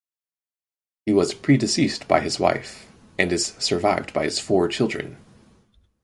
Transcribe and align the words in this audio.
He 1.05 1.13
was 1.13 1.35
predeceased 1.35 2.07
by 2.07 2.21
his 2.21 2.39
wife 2.39 2.87
and 3.19 3.31
is 3.31 3.53
survived 3.59 4.13
by 4.13 4.23
his 4.23 4.39
four 4.39 4.67
children. 4.67 5.17